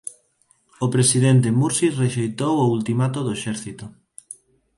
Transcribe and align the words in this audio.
O 0.85 0.87
presidente 0.95 1.55
Mursi 1.59 1.87
rexeitou 2.01 2.53
o 2.59 2.71
ultimato 2.77 3.19
do 3.23 3.31
exército. 3.37 3.85